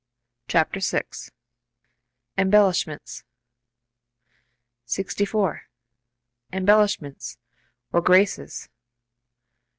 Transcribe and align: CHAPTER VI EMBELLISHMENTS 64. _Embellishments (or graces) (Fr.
CHAPTER 0.47 0.79
VI 0.79 1.03
EMBELLISHMENTS 2.35 3.23
64. 4.85 5.61
_Embellishments 6.51 7.37
(or 7.93 8.01
graces) 8.01 8.63
(Fr. 8.63 8.69